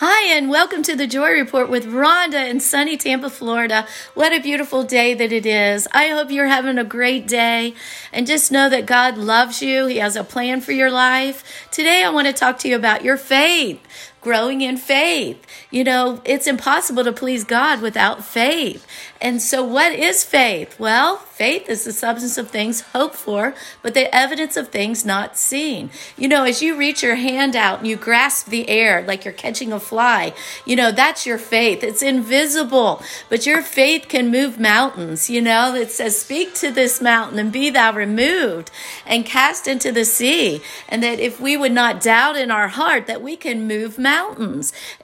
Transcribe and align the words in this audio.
Hi, 0.00 0.32
and 0.32 0.48
welcome 0.48 0.84
to 0.84 0.94
the 0.94 1.08
Joy 1.08 1.32
Report 1.32 1.68
with 1.68 1.84
Rhonda 1.84 2.48
in 2.48 2.60
sunny 2.60 2.96
Tampa, 2.96 3.28
Florida. 3.28 3.84
What 4.14 4.32
a 4.32 4.38
beautiful 4.38 4.84
day 4.84 5.12
that 5.12 5.32
it 5.32 5.44
is. 5.44 5.88
I 5.92 6.10
hope 6.10 6.30
you're 6.30 6.46
having 6.46 6.78
a 6.78 6.84
great 6.84 7.26
day 7.26 7.74
and 8.12 8.24
just 8.24 8.52
know 8.52 8.68
that 8.68 8.86
God 8.86 9.18
loves 9.18 9.60
you. 9.60 9.86
He 9.86 9.96
has 9.96 10.14
a 10.14 10.22
plan 10.22 10.60
for 10.60 10.70
your 10.70 10.88
life. 10.88 11.42
Today, 11.72 12.04
I 12.04 12.10
want 12.10 12.28
to 12.28 12.32
talk 12.32 12.60
to 12.60 12.68
you 12.68 12.76
about 12.76 13.02
your 13.02 13.16
faith 13.16 13.84
growing 14.28 14.60
in 14.60 14.76
faith. 14.76 15.42
You 15.70 15.84
know, 15.84 16.20
it's 16.26 16.46
impossible 16.46 17.02
to 17.04 17.12
please 17.14 17.44
God 17.44 17.80
without 17.80 18.22
faith. 18.22 18.86
And 19.22 19.40
so, 19.40 19.64
what 19.64 19.92
is 19.92 20.22
faith? 20.22 20.78
Well, 20.78 21.16
faith 21.16 21.66
is 21.68 21.84
the 21.84 21.92
substance 21.92 22.36
of 22.36 22.50
things 22.50 22.82
hoped 22.92 23.14
for, 23.14 23.54
but 23.82 23.94
the 23.94 24.14
evidence 24.14 24.56
of 24.58 24.68
things 24.68 25.06
not 25.06 25.38
seen. 25.38 25.90
You 26.18 26.28
know, 26.28 26.44
as 26.44 26.60
you 26.60 26.76
reach 26.76 27.02
your 27.02 27.14
hand 27.14 27.56
out 27.56 27.78
and 27.78 27.88
you 27.88 27.96
grasp 27.96 28.48
the 28.48 28.68
air 28.68 29.02
like 29.02 29.24
you're 29.24 29.32
catching 29.32 29.72
a 29.72 29.80
fly, 29.80 30.34
you 30.66 30.76
know, 30.76 30.92
that's 30.92 31.24
your 31.24 31.38
faith. 31.38 31.82
It's 31.82 32.02
invisible, 32.02 33.02
but 33.30 33.46
your 33.46 33.62
faith 33.62 34.08
can 34.08 34.30
move 34.30 34.60
mountains. 34.60 35.30
You 35.30 35.40
know, 35.40 35.74
it 35.74 35.90
says, 35.90 36.20
Speak 36.20 36.54
to 36.56 36.70
this 36.70 37.00
mountain 37.00 37.38
and 37.38 37.50
be 37.50 37.70
thou 37.70 37.94
removed 37.94 38.70
and 39.06 39.24
cast 39.24 39.66
into 39.66 39.90
the 39.90 40.04
sea. 40.04 40.60
And 40.86 41.02
that 41.02 41.18
if 41.18 41.40
we 41.40 41.56
would 41.56 41.72
not 41.72 42.02
doubt 42.02 42.36
in 42.36 42.50
our 42.50 42.68
heart 42.68 43.06
that 43.06 43.22
we 43.22 43.36
can 43.36 43.66
move 43.66 43.96
mountains. 43.96 44.17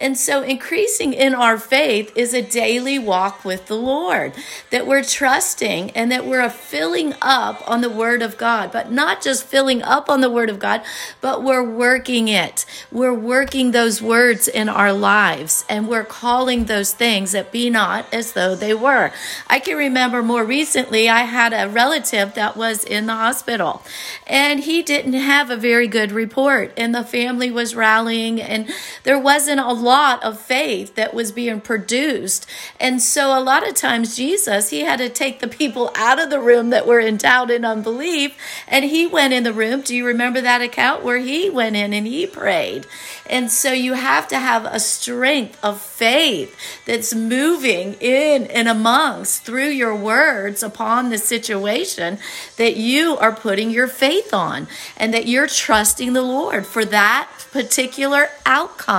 And 0.00 0.16
so, 0.16 0.42
increasing 0.42 1.12
in 1.12 1.34
our 1.34 1.58
faith 1.58 2.12
is 2.16 2.34
a 2.34 2.42
daily 2.42 2.98
walk 2.98 3.44
with 3.44 3.66
the 3.66 3.76
Lord. 3.76 3.94
Lord, 3.94 4.34
that 4.70 4.86
we're 4.86 5.02
trusting 5.02 5.90
and 5.92 6.10
that 6.10 6.26
we're 6.26 6.50
filling 6.50 7.14
up 7.22 7.62
on 7.68 7.80
the 7.80 7.90
Word 7.90 8.22
of 8.22 8.36
God, 8.36 8.72
but 8.72 8.90
not 8.90 9.22
just 9.22 9.44
filling 9.44 9.82
up 9.82 10.10
on 10.10 10.20
the 10.20 10.30
Word 10.30 10.50
of 10.50 10.58
God, 10.58 10.82
but 11.20 11.42
we're 11.42 11.62
working 11.62 12.28
it. 12.28 12.66
We're 12.92 13.14
working 13.14 13.70
those 13.70 14.02
words 14.02 14.46
in 14.48 14.68
our 14.68 14.92
lives 14.92 15.64
and 15.68 15.88
we're 15.88 16.04
calling 16.04 16.64
those 16.64 16.92
things 16.92 17.32
that 17.32 17.52
be 17.52 17.70
not 17.70 18.12
as 18.12 18.32
though 18.32 18.54
they 18.54 18.74
were. 18.74 19.10
I 19.46 19.58
can 19.58 19.76
remember 19.76 20.22
more 20.22 20.44
recently, 20.44 21.08
I 21.08 21.20
had 21.20 21.52
a 21.52 21.68
relative 21.68 22.34
that 22.34 22.56
was 22.56 22.84
in 22.84 23.06
the 23.06 23.14
hospital 23.14 23.82
and 24.26 24.60
he 24.60 24.82
didn't 24.82 25.14
have 25.14 25.50
a 25.50 25.56
very 25.56 25.86
good 25.86 26.12
report, 26.12 26.72
and 26.76 26.94
the 26.94 27.04
family 27.04 27.50
was 27.50 27.74
rallying, 27.74 28.40
and 28.40 28.68
there 29.04 29.18
wasn't 29.18 29.60
a 29.60 29.72
lot 29.72 30.22
of 30.24 30.40
faith 30.40 30.96
that 30.96 31.14
was 31.14 31.30
being 31.30 31.60
produced. 31.60 32.46
And 32.80 33.00
so, 33.00 33.38
a 33.38 33.40
lot 33.40 33.66
of 33.66 33.74
times, 33.74 34.16
Jesus, 34.16 34.70
he 34.70 34.80
had 34.80 34.98
to 34.98 35.08
take 35.08 35.40
the 35.40 35.48
people 35.48 35.90
out 35.94 36.20
of 36.20 36.30
the 36.30 36.40
room 36.40 36.70
that 36.70 36.86
were 36.86 37.00
in 37.00 37.16
doubt 37.16 37.50
and 37.50 37.64
unbelief, 37.64 38.36
and 38.66 38.84
he 38.84 39.06
went 39.06 39.32
in 39.32 39.44
the 39.44 39.52
room. 39.52 39.82
Do 39.82 39.94
you 39.94 40.06
remember 40.06 40.40
that 40.40 40.62
account 40.62 41.04
where 41.04 41.18
he 41.18 41.48
went 41.48 41.76
in 41.76 41.92
and 41.92 42.06
he 42.06 42.26
prayed? 42.26 42.86
And 43.28 43.50
so 43.50 43.72
you 43.72 43.94
have 43.94 44.28
to 44.28 44.38
have 44.38 44.64
a 44.64 44.80
strength 44.80 45.58
of 45.62 45.80
faith 45.80 46.56
that's 46.86 47.14
moving 47.14 47.94
in 48.00 48.44
and 48.46 48.68
amongst 48.68 49.44
through 49.44 49.68
your 49.68 49.94
words 49.94 50.62
upon 50.62 51.10
the 51.10 51.18
situation 51.18 52.18
that 52.56 52.76
you 52.76 53.16
are 53.18 53.34
putting 53.34 53.70
your 53.70 53.88
faith 53.88 54.34
on 54.34 54.66
and 54.96 55.14
that 55.14 55.26
you're 55.26 55.46
trusting 55.46 56.12
the 56.12 56.22
Lord 56.22 56.66
for 56.66 56.84
that 56.84 57.28
particular 57.50 58.28
outcome. 58.44 58.93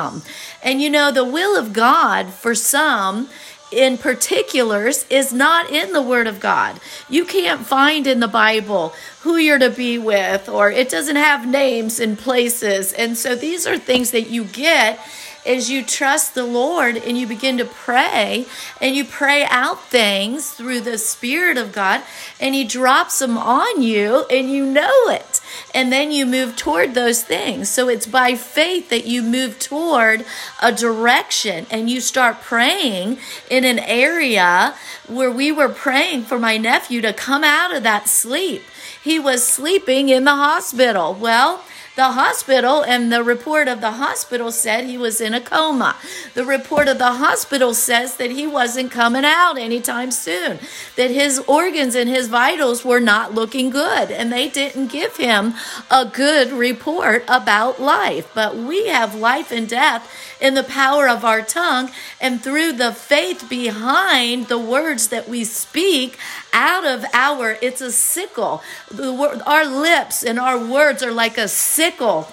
And 0.63 0.81
you 0.81 0.89
know, 0.89 1.11
the 1.11 1.23
will 1.23 1.57
of 1.57 1.73
God 1.73 2.33
for 2.33 2.55
some 2.55 3.29
in 3.71 3.97
particulars 3.97 5.05
is 5.09 5.33
not 5.33 5.69
in 5.69 5.91
the 5.91 6.01
Word 6.01 6.27
of 6.27 6.39
God. 6.39 6.79
You 7.09 7.25
can't 7.25 7.65
find 7.65 8.07
in 8.07 8.19
the 8.19 8.27
Bible 8.27 8.93
who 9.21 9.37
you're 9.37 9.59
to 9.59 9.69
be 9.69 9.97
with, 9.97 10.47
or 10.47 10.71
it 10.71 10.89
doesn't 10.89 11.15
have 11.15 11.47
names 11.47 11.99
and 11.99 12.17
places. 12.17 12.93
And 12.93 13.17
so 13.17 13.35
these 13.35 13.65
are 13.65 13.77
things 13.77 14.11
that 14.11 14.29
you 14.29 14.45
get 14.45 14.99
as 15.45 15.69
you 15.69 15.83
trust 15.83 16.33
the 16.33 16.45
Lord 16.45 16.97
and 16.97 17.17
you 17.17 17.27
begin 17.27 17.57
to 17.57 17.65
pray 17.65 18.45
and 18.81 18.95
you 18.95 19.05
pray 19.05 19.45
out 19.45 19.83
things 19.85 20.51
through 20.51 20.81
the 20.81 20.97
Spirit 20.97 21.57
of 21.57 21.71
God 21.71 22.01
and 22.39 22.55
He 22.55 22.63
drops 22.63 23.19
them 23.19 23.37
on 23.37 23.81
you 23.81 24.25
and 24.29 24.49
you 24.49 24.65
know 24.65 25.07
it. 25.07 25.41
And 25.73 25.91
then 25.91 26.11
you 26.11 26.25
move 26.25 26.55
toward 26.55 26.93
those 26.93 27.23
things. 27.23 27.69
So 27.69 27.87
it's 27.87 28.07
by 28.07 28.35
faith 28.35 28.89
that 28.89 29.05
you 29.05 29.21
move 29.21 29.59
toward 29.59 30.25
a 30.61 30.71
direction 30.71 31.65
and 31.69 31.89
you 31.89 32.01
start 32.01 32.41
praying 32.41 33.19
in 33.49 33.63
an 33.63 33.79
area 33.79 34.75
where 35.07 35.31
we 35.31 35.51
were 35.51 35.69
praying 35.69 36.23
for 36.23 36.39
my 36.39 36.57
nephew 36.57 37.01
to 37.01 37.13
come 37.13 37.43
out 37.43 37.75
of 37.75 37.83
that 37.83 38.07
sleep. 38.07 38.63
He 39.01 39.19
was 39.19 39.45
sleeping 39.45 40.09
in 40.09 40.23
the 40.23 40.35
hospital. 40.35 41.13
Well, 41.13 41.63
the 41.95 42.11
hospital 42.11 42.83
and 42.83 43.11
the 43.11 43.23
report 43.23 43.67
of 43.67 43.81
the 43.81 43.91
hospital 43.91 44.51
said 44.51 44.85
he 44.85 44.97
was 44.97 45.21
in 45.21 45.33
a 45.33 45.41
coma. 45.41 45.95
The 46.33 46.45
report 46.45 46.87
of 46.87 46.97
the 46.97 47.13
hospital 47.13 47.73
says 47.73 48.17
that 48.17 48.31
he 48.31 48.45
wasn't 48.45 48.91
coming 48.91 49.23
out 49.25 49.57
anytime 49.57 50.11
soon, 50.11 50.59
that 50.97 51.11
his 51.11 51.39
organs 51.47 51.95
and 51.95 52.09
his 52.09 52.27
vitals 52.27 52.83
were 52.83 52.99
not 52.99 53.33
looking 53.33 53.69
good, 53.69 54.11
and 54.11 54.31
they 54.31 54.49
didn't 54.49 54.87
give 54.87 55.17
him 55.17 55.53
a 55.89 56.05
good 56.05 56.51
report 56.51 57.23
about 57.27 57.81
life. 57.81 58.29
But 58.33 58.57
we 58.57 58.87
have 58.87 59.15
life 59.15 59.51
and 59.51 59.67
death 59.67 60.11
in 60.39 60.53
the 60.53 60.63
power 60.63 61.07
of 61.07 61.23
our 61.23 61.41
tongue 61.41 61.91
and 62.19 62.41
through 62.41 62.73
the 62.73 62.93
faith 62.93 63.49
behind 63.49 64.47
the 64.47 64.59
words 64.59 65.09
that 65.09 65.27
we 65.27 65.43
speak 65.43 66.17
out 66.53 66.85
of 66.85 67.05
our 67.13 67.57
it's 67.61 67.81
a 67.81 67.91
sickle. 67.91 68.61
The 68.89 69.43
our 69.45 69.65
lips 69.65 70.23
and 70.23 70.39
our 70.39 70.57
words 70.57 71.03
are 71.03 71.11
like 71.11 71.37
a 71.37 71.47
sickle 71.47 72.31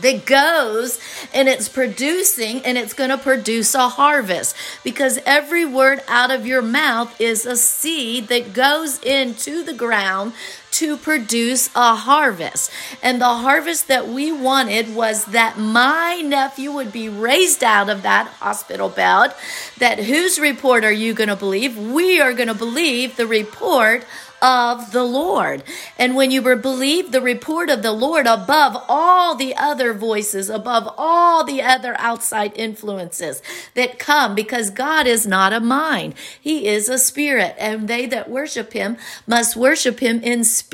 that 0.00 0.24
goes 0.24 0.98
and 1.34 1.48
it's 1.48 1.68
producing 1.68 2.64
and 2.64 2.78
it's 2.78 2.94
going 2.94 3.10
to 3.10 3.18
produce 3.18 3.74
a 3.74 3.88
harvest 3.88 4.54
because 4.84 5.18
every 5.26 5.64
word 5.64 6.00
out 6.08 6.30
of 6.30 6.46
your 6.46 6.62
mouth 6.62 7.20
is 7.20 7.46
a 7.46 7.56
seed 7.56 8.28
that 8.28 8.52
goes 8.52 9.02
into 9.02 9.62
the 9.64 9.74
ground 9.74 10.32
to 10.78 10.96
produce 10.96 11.70
a 11.74 11.96
harvest. 11.96 12.70
And 13.02 13.20
the 13.20 13.24
harvest 13.24 13.88
that 13.88 14.06
we 14.06 14.30
wanted 14.30 14.94
was 14.94 15.24
that 15.26 15.58
my 15.58 16.22
nephew 16.24 16.70
would 16.70 16.92
be 16.92 17.08
raised 17.08 17.64
out 17.64 17.90
of 17.90 18.02
that 18.02 18.28
hospital 18.38 18.88
bed. 18.88 19.34
That 19.78 19.98
whose 19.98 20.38
report 20.38 20.84
are 20.84 20.92
you 20.92 21.14
going 21.14 21.30
to 21.30 21.36
believe? 21.36 21.76
We 21.76 22.20
are 22.20 22.32
going 22.32 22.48
to 22.48 22.54
believe 22.54 23.16
the 23.16 23.26
report 23.26 24.04
of 24.40 24.92
the 24.92 25.02
Lord. 25.02 25.64
And 25.98 26.14
when 26.14 26.30
you 26.30 26.40
believe 26.40 27.10
the 27.10 27.20
report 27.20 27.70
of 27.70 27.82
the 27.82 27.92
Lord 27.92 28.26
above 28.26 28.84
all 28.88 29.34
the 29.34 29.56
other 29.56 29.92
voices, 29.92 30.48
above 30.48 30.92
all 30.96 31.44
the 31.44 31.62
other 31.62 31.96
outside 31.98 32.52
influences 32.54 33.42
that 33.74 33.98
come, 33.98 34.34
because 34.34 34.70
God 34.70 35.06
is 35.06 35.26
not 35.26 35.52
a 35.52 35.60
mind, 35.60 36.14
He 36.40 36.68
is 36.68 36.88
a 36.88 36.98
spirit, 36.98 37.56
and 37.58 37.88
they 37.88 38.06
that 38.06 38.30
worship 38.30 38.72
Him 38.72 38.96
must 39.26 39.56
worship 39.56 40.00
Him 40.00 40.20
in 40.22 40.44
spirit 40.44 40.67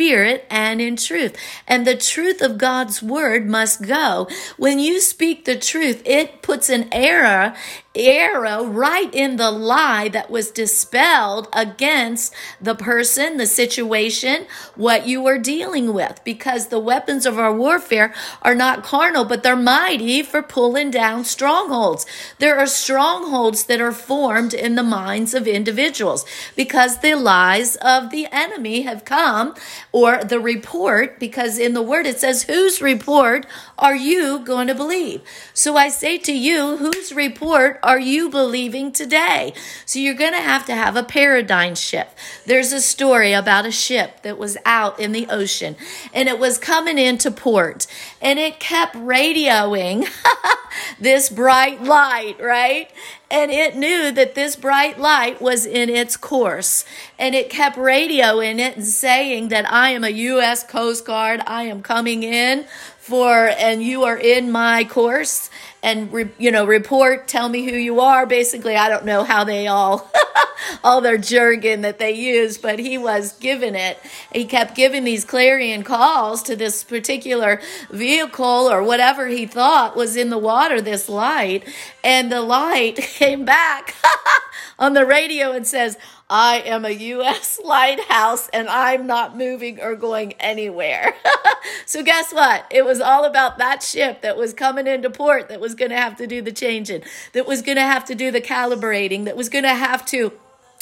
and 0.50 0.80
in 0.80 0.96
truth. 0.96 1.36
And 1.66 1.86
the 1.86 1.96
truth 1.96 2.40
of 2.42 2.58
God's 2.58 3.02
word 3.02 3.48
must 3.48 3.82
go. 3.82 4.28
When 4.56 4.78
you 4.78 5.00
speak 5.00 5.44
the 5.44 5.56
truth, 5.56 6.02
it 6.04 6.42
puts 6.42 6.68
an 6.68 6.88
error 6.92 7.54
arrow 7.96 8.64
right 8.64 9.12
in 9.14 9.36
the 9.36 9.50
lie 9.50 10.08
that 10.08 10.30
was 10.30 10.50
dispelled 10.50 11.48
against 11.52 12.34
the 12.60 12.74
person, 12.74 13.36
the 13.36 13.46
situation, 13.46 14.46
what 14.74 15.06
you 15.06 15.26
are 15.26 15.38
dealing 15.38 15.92
with. 15.92 16.20
Because 16.24 16.68
the 16.68 16.78
weapons 16.78 17.26
of 17.26 17.38
our 17.38 17.54
warfare 17.54 18.12
are 18.42 18.54
not 18.54 18.82
carnal, 18.82 19.24
but 19.24 19.42
they're 19.42 19.56
mighty 19.56 20.22
for 20.22 20.42
pulling 20.42 20.90
down 20.90 21.24
strongholds. 21.24 22.06
There 22.38 22.58
are 22.58 22.66
strongholds 22.66 23.64
that 23.64 23.80
are 23.80 23.92
formed 23.92 24.54
in 24.54 24.74
the 24.74 24.82
minds 24.82 25.34
of 25.34 25.46
individuals 25.46 26.24
because 26.56 26.98
the 26.98 27.14
lies 27.14 27.76
of 27.76 28.10
the 28.10 28.26
enemy 28.32 28.82
have 28.82 29.04
come, 29.04 29.54
or 29.92 30.24
the 30.24 30.40
report, 30.40 31.18
because 31.18 31.58
in 31.58 31.74
the 31.74 31.82
word 31.82 32.06
it 32.06 32.18
says, 32.18 32.44
Whose 32.44 32.82
report 32.82 33.46
are 33.78 33.96
you 33.96 34.40
going 34.40 34.66
to 34.66 34.74
believe? 34.74 35.22
So 35.52 35.76
I 35.76 35.88
say 35.88 36.18
to 36.18 36.32
you, 36.32 36.76
whose 36.76 37.12
report 37.12 37.78
are 37.84 38.00
you 38.00 38.30
believing 38.30 38.90
today? 38.92 39.52
So 39.86 39.98
you're 39.98 40.14
going 40.14 40.32
to 40.32 40.40
have 40.40 40.64
to 40.66 40.74
have 40.74 40.96
a 40.96 41.02
paradigm 41.02 41.74
shift. 41.74 42.16
There's 42.46 42.72
a 42.72 42.80
story 42.80 43.32
about 43.32 43.66
a 43.66 43.70
ship 43.70 44.22
that 44.22 44.38
was 44.38 44.56
out 44.64 44.98
in 44.98 45.12
the 45.12 45.26
ocean 45.28 45.76
and 46.12 46.28
it 46.28 46.38
was 46.38 46.58
coming 46.58 46.98
into 46.98 47.30
port 47.30 47.86
and 48.20 48.38
it 48.38 48.58
kept 48.58 48.96
radioing 48.96 50.08
this 50.98 51.28
bright 51.28 51.82
light, 51.82 52.40
right? 52.40 52.90
and 53.34 53.50
it 53.50 53.74
knew 53.74 54.12
that 54.12 54.36
this 54.36 54.54
bright 54.54 54.96
light 54.96 55.42
was 55.42 55.66
in 55.66 55.88
its 55.88 56.16
course. 56.16 56.84
And 57.18 57.34
it 57.34 57.50
kept 57.50 57.76
radioing 57.76 58.60
it 58.60 58.76
and 58.76 58.86
saying 58.86 59.48
that 59.48 59.70
I 59.70 59.90
am 59.90 60.04
a 60.04 60.08
U.S. 60.08 60.62
Coast 60.62 61.04
Guard. 61.04 61.42
I 61.44 61.64
am 61.64 61.82
coming 61.82 62.22
in 62.22 62.64
for, 63.04 63.48
and 63.58 63.82
you 63.82 64.04
are 64.04 64.16
in 64.16 64.50
my 64.50 64.82
course 64.84 65.50
and 65.82 66.10
re, 66.10 66.30
you 66.38 66.50
know 66.50 66.64
report 66.64 67.28
tell 67.28 67.50
me 67.50 67.70
who 67.70 67.76
you 67.76 68.00
are. 68.00 68.24
Basically 68.24 68.74
i 68.76 68.88
don't 68.88 69.04
know 69.04 69.22
how 69.24 69.44
they 69.44 69.66
all 69.66 70.10
all 70.84 71.02
their 71.02 71.18
jargon 71.18 71.82
that 71.82 71.98
they 71.98 72.12
use 72.12 72.56
but 72.56 72.78
he 72.78 72.96
was 72.96 73.34
given 73.34 73.74
it. 73.74 73.98
He 74.32 74.46
kept 74.46 74.74
giving 74.74 75.04
these 75.04 75.26
clarion 75.26 75.82
calls 75.82 76.42
to 76.44 76.56
this 76.56 76.82
particular 76.82 77.60
vehicle 77.90 78.44
or 78.44 78.82
whatever 78.82 79.28
he 79.28 79.44
thought 79.44 79.94
was 79.94 80.16
in 80.16 80.30
the 80.30 80.38
water 80.38 80.80
this 80.80 81.06
light 81.06 81.62
and 82.02 82.32
the 82.32 82.40
light 82.40 82.96
came 82.96 83.44
back 83.44 83.94
on 84.78 84.94
the 84.94 85.04
radio 85.04 85.52
and 85.52 85.66
says 85.66 85.98
I 86.36 86.62
am 86.66 86.84
a 86.84 86.90
U.S. 86.90 87.60
lighthouse 87.64 88.48
and 88.48 88.68
I'm 88.68 89.06
not 89.06 89.36
moving 89.36 89.80
or 89.80 89.94
going 89.94 90.32
anywhere. 90.40 91.14
so, 91.86 92.02
guess 92.02 92.32
what? 92.32 92.66
It 92.72 92.84
was 92.84 93.00
all 93.00 93.24
about 93.24 93.58
that 93.58 93.84
ship 93.84 94.22
that 94.22 94.36
was 94.36 94.52
coming 94.52 94.88
into 94.88 95.10
port 95.10 95.48
that 95.48 95.60
was 95.60 95.76
going 95.76 95.92
to 95.92 95.96
have 95.96 96.16
to 96.16 96.26
do 96.26 96.42
the 96.42 96.50
changing, 96.50 97.02
that 97.34 97.46
was 97.46 97.62
going 97.62 97.76
to 97.76 97.82
have 97.82 98.04
to 98.06 98.16
do 98.16 98.32
the 98.32 98.40
calibrating, 98.40 99.26
that 99.26 99.36
was 99.36 99.48
going 99.48 99.62
to 99.62 99.74
have 99.74 100.04
to 100.06 100.32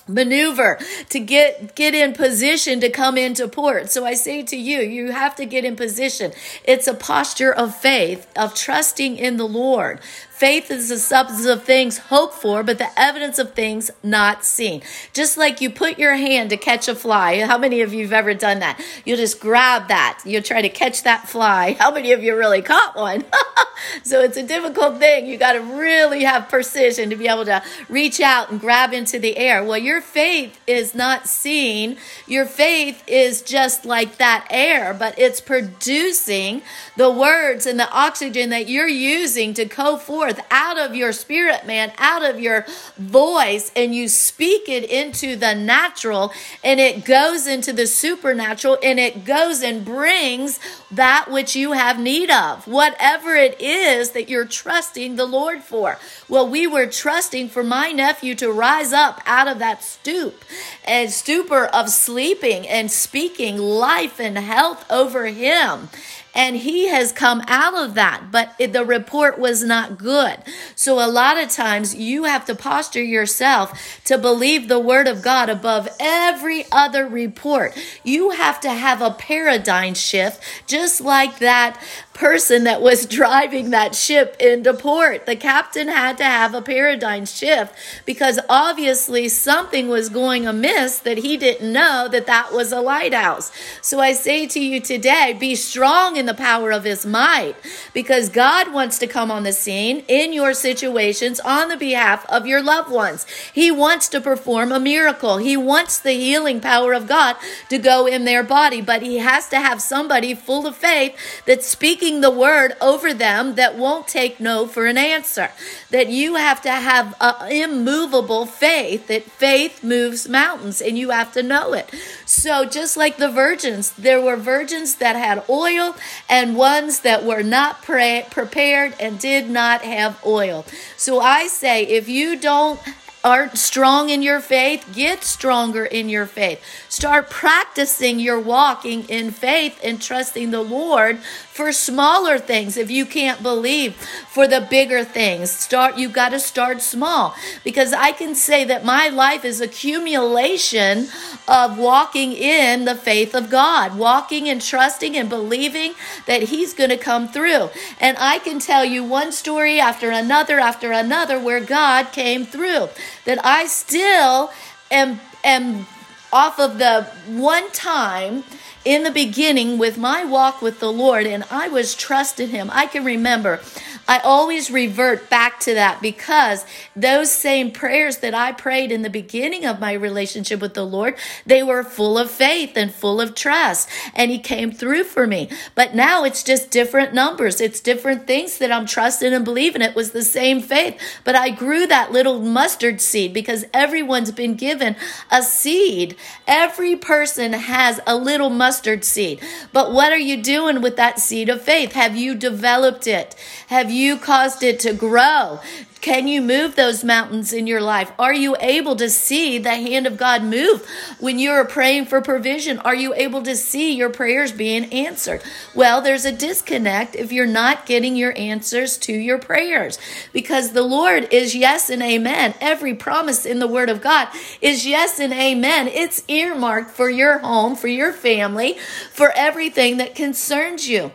maneuver 0.08 0.80
to 1.10 1.20
get 1.20 1.76
get 1.76 1.94
in 1.94 2.12
position 2.12 2.80
to 2.80 2.90
come 2.90 3.16
into 3.16 3.46
port 3.46 3.88
so 3.88 4.04
i 4.04 4.14
say 4.14 4.42
to 4.42 4.56
you 4.56 4.80
you 4.80 5.12
have 5.12 5.36
to 5.36 5.46
get 5.46 5.64
in 5.64 5.76
position 5.76 6.32
it's 6.64 6.88
a 6.88 6.94
posture 6.94 7.52
of 7.52 7.72
faith 7.76 8.26
of 8.34 8.52
trusting 8.52 9.16
in 9.16 9.36
the 9.36 9.46
lord 9.46 10.00
Faith 10.42 10.72
is 10.72 10.88
the 10.88 10.98
substance 10.98 11.46
of 11.46 11.62
things 11.62 11.98
hoped 11.98 12.34
for, 12.34 12.64
but 12.64 12.76
the 12.76 12.88
evidence 12.98 13.38
of 13.38 13.54
things 13.54 13.92
not 14.02 14.44
seen. 14.44 14.82
Just 15.12 15.38
like 15.38 15.60
you 15.60 15.70
put 15.70 16.00
your 16.00 16.16
hand 16.16 16.50
to 16.50 16.56
catch 16.56 16.88
a 16.88 16.96
fly. 16.96 17.46
How 17.46 17.56
many 17.56 17.80
of 17.80 17.94
you 17.94 18.02
have 18.02 18.12
ever 18.12 18.34
done 18.34 18.58
that? 18.58 18.82
You 19.04 19.14
just 19.14 19.38
grab 19.38 19.86
that. 19.86 20.20
You 20.24 20.40
try 20.40 20.60
to 20.60 20.68
catch 20.68 21.04
that 21.04 21.28
fly. 21.28 21.76
How 21.78 21.92
many 21.92 22.10
of 22.10 22.24
you 22.24 22.36
really 22.36 22.60
caught 22.60 22.96
one? 22.96 23.24
so 24.02 24.20
it's 24.20 24.36
a 24.36 24.42
difficult 24.42 24.98
thing. 24.98 25.26
You 25.26 25.36
got 25.36 25.52
to 25.52 25.60
really 25.60 26.24
have 26.24 26.48
precision 26.48 27.10
to 27.10 27.14
be 27.14 27.28
able 27.28 27.44
to 27.44 27.62
reach 27.88 28.18
out 28.18 28.50
and 28.50 28.58
grab 28.58 28.92
into 28.92 29.20
the 29.20 29.36
air. 29.36 29.62
Well, 29.62 29.78
your 29.78 30.00
faith 30.00 30.58
is 30.66 30.92
not 30.92 31.28
seen. 31.28 31.98
Your 32.26 32.46
faith 32.46 33.04
is 33.06 33.42
just 33.42 33.84
like 33.84 34.16
that 34.16 34.48
air, 34.50 34.92
but 34.92 35.16
it's 35.20 35.40
producing 35.40 36.62
the 36.96 37.12
words 37.12 37.64
and 37.64 37.78
the 37.78 37.88
oxygen 37.92 38.50
that 38.50 38.68
you're 38.68 38.88
using 38.88 39.54
to 39.54 39.66
go 39.66 39.96
forth 39.96 40.31
forth 40.32 40.46
out 40.50 40.78
of 40.78 40.94
your 40.94 41.12
spirit, 41.12 41.66
man, 41.66 41.92
out 41.98 42.24
of 42.24 42.40
your 42.40 42.66
voice, 42.96 43.70
and 43.76 43.94
you 43.94 44.08
speak 44.08 44.68
it 44.68 44.84
into 44.84 45.36
the 45.36 45.54
natural, 45.54 46.32
and 46.64 46.80
it 46.80 47.04
goes 47.04 47.46
into 47.46 47.72
the 47.72 47.86
supernatural, 47.86 48.78
and 48.82 48.98
it 48.98 49.24
goes 49.24 49.62
and 49.62 49.84
brings 49.84 50.58
that 50.90 51.30
which 51.30 51.56
you 51.56 51.72
have 51.72 51.98
need 51.98 52.30
of, 52.30 52.66
whatever 52.66 53.34
it 53.34 53.60
is 53.60 54.10
that 54.10 54.28
you're 54.28 54.44
trusting 54.44 55.16
the 55.16 55.26
Lord 55.26 55.62
for. 55.62 55.98
Well, 56.28 56.48
we 56.48 56.66
were 56.66 56.86
trusting 56.86 57.48
for 57.48 57.62
my 57.62 57.92
nephew 57.92 58.34
to 58.36 58.50
rise 58.50 58.92
up 58.92 59.20
out 59.26 59.48
of 59.48 59.58
that 59.58 59.82
stoop 59.82 60.44
and 60.84 61.10
stupor 61.10 61.66
of 61.66 61.88
sleeping 61.88 62.66
and 62.66 62.90
speaking 62.90 63.58
life 63.58 64.20
and 64.20 64.38
health 64.38 64.84
over 64.90 65.26
him 65.26 65.88
and 66.34 66.56
he 66.56 66.88
has 66.88 67.12
come 67.12 67.42
out 67.46 67.74
of 67.74 67.94
that 67.94 68.24
but 68.30 68.54
the 68.58 68.84
report 68.84 69.38
was 69.38 69.62
not 69.62 69.98
good 69.98 70.38
so 70.74 70.94
a 70.94 71.10
lot 71.10 71.36
of 71.36 71.48
times 71.48 71.94
you 71.94 72.24
have 72.24 72.44
to 72.44 72.54
posture 72.54 73.02
yourself 73.02 74.00
to 74.04 74.16
believe 74.16 74.68
the 74.68 74.80
word 74.80 75.06
of 75.06 75.22
god 75.22 75.48
above 75.48 75.88
every 76.00 76.64
other 76.72 77.06
report 77.06 77.76
you 78.04 78.30
have 78.30 78.60
to 78.60 78.70
have 78.70 79.00
a 79.00 79.10
paradigm 79.10 79.94
shift 79.94 80.42
just 80.66 81.00
like 81.00 81.38
that 81.38 81.80
person 82.14 82.64
that 82.64 82.80
was 82.80 83.06
driving 83.22 83.70
that 83.70 83.94
ship 83.94 84.36
into 84.38 84.72
port. 84.74 85.26
The 85.26 85.36
captain 85.36 85.88
had 85.88 86.18
to 86.18 86.24
have 86.24 86.54
a 86.54 86.62
paradigm 86.62 87.24
shift 87.26 87.74
because 88.04 88.38
obviously 88.48 89.28
something 89.28 89.88
was 89.88 90.08
going 90.08 90.46
amiss 90.46 90.98
that 91.00 91.18
he 91.18 91.36
didn't 91.36 91.72
know 91.72 92.08
that 92.10 92.26
that 92.26 92.52
was 92.52 92.72
a 92.72 92.80
lighthouse. 92.80 93.52
So 93.80 94.00
I 94.00 94.12
say 94.12 94.46
to 94.46 94.60
you 94.60 94.80
today, 94.80 95.36
be 95.38 95.54
strong 95.54 96.16
in 96.22 96.26
the 96.26 96.34
power 96.34 96.70
of 96.70 96.84
his 96.84 97.04
might 97.04 97.56
because 97.92 98.28
God 98.28 98.72
wants 98.72 98.96
to 99.00 99.08
come 99.08 99.28
on 99.28 99.42
the 99.42 99.52
scene 99.52 100.04
in 100.06 100.32
your 100.32 100.54
situations 100.54 101.40
on 101.40 101.68
the 101.68 101.76
behalf 101.76 102.24
of 102.28 102.46
your 102.46 102.62
loved 102.62 102.92
ones. 102.92 103.26
He 103.52 103.72
wants 103.72 104.08
to 104.10 104.20
perform 104.20 104.70
a 104.70 104.78
miracle. 104.78 105.38
He 105.38 105.56
wants 105.56 105.98
the 105.98 106.12
healing 106.12 106.60
power 106.60 106.92
of 106.92 107.08
God 107.08 107.34
to 107.70 107.78
go 107.78 108.06
in 108.06 108.24
their 108.24 108.44
body, 108.44 108.80
but 108.80 109.02
he 109.02 109.18
has 109.18 109.48
to 109.48 109.56
have 109.56 109.82
somebody 109.82 110.32
full 110.32 110.64
of 110.64 110.76
faith 110.76 111.16
that's 111.44 111.66
speaking 111.66 112.20
the 112.20 112.30
word 112.30 112.74
over 112.80 113.12
them 113.12 113.56
that 113.56 113.76
won't 113.76 114.06
take 114.06 114.38
no 114.38 114.68
for 114.68 114.86
an 114.86 114.96
answer. 114.96 115.50
That 115.90 116.08
you 116.08 116.36
have 116.36 116.62
to 116.62 116.70
have 116.70 117.16
immovable 117.50 118.46
faith, 118.46 119.08
that 119.08 119.24
faith 119.24 119.82
moves 119.82 120.28
mountains, 120.28 120.80
and 120.80 120.96
you 120.96 121.10
have 121.10 121.32
to 121.32 121.42
know 121.42 121.72
it. 121.72 121.92
So, 122.26 122.64
just 122.64 122.96
like 122.96 123.16
the 123.16 123.28
virgins, 123.28 123.90
there 123.90 124.20
were 124.20 124.36
virgins 124.36 124.94
that 124.96 125.16
had 125.16 125.42
oil 125.50 125.96
and 126.28 126.56
ones 126.56 127.00
that 127.00 127.24
were 127.24 127.42
not 127.42 127.82
pre- 127.82 128.24
prepared 128.30 128.94
and 129.00 129.18
did 129.18 129.50
not 129.50 129.82
have 129.82 130.18
oil. 130.24 130.64
So, 130.96 131.20
I 131.20 131.46
say, 131.46 131.84
if 131.84 132.08
you 132.08 132.36
don't 132.36 132.80
aren't 133.24 133.56
strong 133.56 134.10
in 134.10 134.22
your 134.22 134.40
faith, 134.40 134.88
get 134.92 135.22
stronger 135.22 135.84
in 135.84 136.08
your 136.08 136.26
faith. 136.26 136.62
Start 136.88 137.30
practicing 137.30 138.18
your 138.18 138.40
walking 138.40 139.04
in 139.08 139.30
faith 139.30 139.78
and 139.82 140.02
trusting 140.02 140.50
the 140.50 140.62
Lord 140.62 141.18
for 141.52 141.70
smaller 141.70 142.38
things 142.38 142.76
if 142.76 142.90
you 142.90 143.04
can't 143.06 143.42
believe 143.42 143.94
for 143.94 144.48
the 144.48 144.66
bigger 144.68 145.04
things. 145.04 145.50
Start 145.50 145.98
you 145.98 146.08
got 146.08 146.30
to 146.30 146.40
start 146.40 146.80
small 146.80 147.34
because 147.62 147.92
I 147.92 148.12
can 148.12 148.34
say 148.34 148.64
that 148.64 148.84
my 148.84 149.08
life 149.08 149.44
is 149.44 149.60
accumulation 149.60 151.08
of 151.46 151.78
walking 151.78 152.32
in 152.32 152.86
the 152.86 152.94
faith 152.94 153.34
of 153.34 153.50
God, 153.50 153.96
walking 153.98 154.48
and 154.48 154.60
trusting 154.60 155.16
and 155.16 155.28
believing 155.28 155.94
that 156.26 156.44
he's 156.44 156.74
going 156.74 156.90
to 156.90 156.96
come 156.96 157.28
through. 157.28 157.68
And 158.00 158.16
I 158.18 158.38
can 158.38 158.58
tell 158.58 158.84
you 158.84 159.04
one 159.04 159.30
story 159.30 159.78
after 159.78 160.10
another 160.10 160.58
after 160.58 160.90
another 160.90 161.38
where 161.38 161.60
God 161.60 162.12
came 162.12 162.44
through 162.46 162.88
that 163.24 163.44
I 163.44 163.66
still 163.66 164.50
am 164.90 165.20
am 165.44 165.86
off 166.32 166.58
of 166.58 166.78
the 166.78 167.04
one 167.28 167.70
time 167.72 168.44
in 168.84 169.02
the 169.04 169.10
beginning 169.10 169.78
with 169.78 169.96
my 169.98 170.24
walk 170.24 170.60
with 170.60 170.80
the 170.80 170.92
Lord, 170.92 171.26
and 171.26 171.44
I 171.50 171.68
was 171.68 171.94
trusting 171.94 172.48
Him. 172.48 172.70
I 172.72 172.86
can 172.86 173.04
remember 173.04 173.60
I 174.08 174.18
always 174.18 174.70
revert 174.70 175.30
back 175.30 175.60
to 175.60 175.74
that 175.74 176.02
because 176.02 176.66
those 176.96 177.30
same 177.30 177.70
prayers 177.70 178.18
that 178.18 178.34
I 178.34 178.52
prayed 178.52 178.90
in 178.90 179.02
the 179.02 179.10
beginning 179.10 179.64
of 179.64 179.78
my 179.78 179.92
relationship 179.92 180.60
with 180.60 180.74
the 180.74 180.84
Lord, 180.84 181.16
they 181.46 181.62
were 181.62 181.84
full 181.84 182.18
of 182.18 182.30
faith 182.30 182.76
and 182.76 182.92
full 182.92 183.20
of 183.20 183.34
trust, 183.34 183.88
and 184.14 184.30
He 184.30 184.38
came 184.38 184.72
through 184.72 185.04
for 185.04 185.26
me. 185.26 185.48
But 185.74 185.94
now 185.94 186.24
it's 186.24 186.42
just 186.42 186.70
different 186.70 187.14
numbers, 187.14 187.60
it's 187.60 187.80
different 187.80 188.26
things 188.26 188.58
that 188.58 188.72
I'm 188.72 188.86
trusting 188.86 189.32
and 189.32 189.44
believing. 189.44 189.82
It 189.82 189.94
was 189.94 190.10
the 190.10 190.24
same 190.24 190.60
faith, 190.60 190.98
but 191.24 191.36
I 191.36 191.50
grew 191.50 191.86
that 191.86 192.12
little 192.12 192.40
mustard 192.40 193.00
seed 193.00 193.32
because 193.32 193.64
everyone's 193.72 194.32
been 194.32 194.56
given 194.56 194.96
a 195.30 195.42
seed. 195.42 196.16
Every 196.46 196.96
person 196.96 197.52
has 197.52 198.00
a 198.06 198.16
little 198.16 198.50
mustard 198.50 198.71
seed. 198.72 199.40
But 199.72 199.92
what 199.92 200.12
are 200.12 200.18
you 200.18 200.42
doing 200.42 200.80
with 200.80 200.96
that 200.96 201.18
seed 201.18 201.48
of 201.48 201.62
faith? 201.62 201.92
Have 201.92 202.16
you 202.16 202.34
developed 202.34 203.06
it? 203.06 203.34
Have 203.68 203.90
you 203.90 204.16
caused 204.16 204.62
it 204.62 204.80
to 204.80 204.92
grow? 204.92 205.60
Can 206.02 206.26
you 206.26 206.42
move 206.42 206.74
those 206.74 207.04
mountains 207.04 207.52
in 207.52 207.68
your 207.68 207.80
life? 207.80 208.10
Are 208.18 208.34
you 208.34 208.56
able 208.58 208.96
to 208.96 209.08
see 209.08 209.58
the 209.58 209.70
hand 209.70 210.04
of 210.04 210.16
God 210.16 210.42
move 210.42 210.84
when 211.20 211.38
you're 211.38 211.64
praying 211.64 212.06
for 212.06 212.20
provision? 212.20 212.80
Are 212.80 212.94
you 212.94 213.14
able 213.14 213.40
to 213.42 213.54
see 213.54 213.94
your 213.94 214.10
prayers 214.10 214.50
being 214.50 214.92
answered? 214.92 215.44
Well, 215.76 216.02
there's 216.02 216.24
a 216.24 216.32
disconnect 216.32 217.14
if 217.14 217.30
you're 217.30 217.46
not 217.46 217.86
getting 217.86 218.16
your 218.16 218.36
answers 218.36 218.98
to 218.98 219.12
your 219.12 219.38
prayers 219.38 219.96
because 220.32 220.72
the 220.72 220.82
Lord 220.82 221.32
is 221.32 221.54
yes 221.54 221.88
and 221.88 222.02
amen. 222.02 222.56
Every 222.60 222.94
promise 222.94 223.46
in 223.46 223.60
the 223.60 223.68
Word 223.68 223.88
of 223.88 224.02
God 224.02 224.26
is 224.60 224.84
yes 224.84 225.20
and 225.20 225.32
amen. 225.32 225.86
It's 225.86 226.24
earmarked 226.26 226.90
for 226.90 227.10
your 227.10 227.38
home, 227.38 227.76
for 227.76 227.86
your 227.86 228.12
family, 228.12 228.76
for 229.12 229.30
everything 229.36 229.98
that 229.98 230.16
concerns 230.16 230.88
you. 230.88 231.12